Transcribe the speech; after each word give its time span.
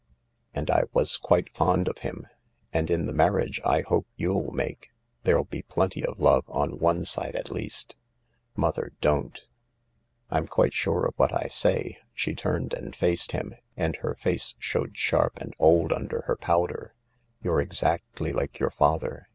And 0.55 0.71
I 0.71 0.85
was 0.93 1.15
quite 1.15 1.53
fond 1.55 1.87
of 1.87 1.99
him. 1.99 2.25
And 2.73 2.89
in 2.89 3.05
the 3.05 3.13
marriage 3.13 3.61
I 3.63 3.81
hope 3.81 4.07
you'll 4.15 4.51
make 4.51 4.89
there'll 5.25 5.43
be 5.45 5.61
plenty 5.61 6.03
of 6.03 6.19
love 6.19 6.43
on 6.47 6.79
one 6.79 7.05
side 7.05 7.35
It 7.35 7.49
leas£ 7.51 7.93
* 8.25 8.55
Mother, 8.55 8.93
don't/' 8.99 9.01
THE 9.03 9.09
LARK 9.11 9.35
18" 9.35 9.41
I'm 10.31 10.47
quite 10.47 10.73
sure 10.73 11.05
of 11.05 11.13
what 11.17 11.31
I 11.31 11.45
say/' 11.49 11.97
She 12.15 12.33
turned 12.33 12.73
and 12.73 12.95
facedhim, 12.95 13.55
and 13.77 13.95
her 13.97 14.15
face 14.15 14.55
shewed 14.57 14.97
sharp 14.97 15.37
and 15.39 15.53
old 15.59 15.93
under 15.93 16.21
her 16.21 16.35
powder." 16.35 16.95
You're 17.43 17.61
exactly 17.61 18.33
like 18.33 18.57
your 18.57 18.71
father. 18.71 19.27